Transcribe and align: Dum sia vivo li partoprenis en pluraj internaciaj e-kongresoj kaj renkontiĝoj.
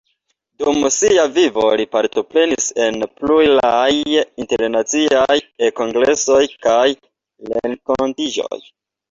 Dum 0.61 0.77
sia 0.93 1.25
vivo 1.33 1.65
li 1.81 1.83
partoprenis 1.95 2.69
en 2.85 2.97
pluraj 3.19 3.93
internaciaj 4.45 5.37
e-kongresoj 5.69 6.41
kaj 6.67 6.83
renkontiĝoj. 7.53 8.61